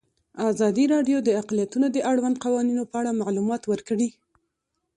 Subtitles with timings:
[0.51, 4.09] ازادي راډیو د اقلیتونه د اړونده قوانینو په اړه معلومات ورکړي.